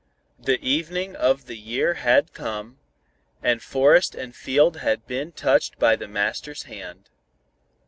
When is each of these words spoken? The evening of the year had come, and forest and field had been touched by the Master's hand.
The 0.39 0.59
evening 0.67 1.15
of 1.15 1.45
the 1.45 1.59
year 1.59 1.93
had 1.93 2.33
come, 2.33 2.79
and 3.43 3.61
forest 3.61 4.15
and 4.15 4.35
field 4.35 4.77
had 4.77 5.05
been 5.05 5.31
touched 5.31 5.77
by 5.77 5.95
the 5.95 6.07
Master's 6.07 6.63
hand. 6.63 7.11